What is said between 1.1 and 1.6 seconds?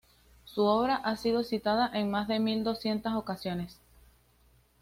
sido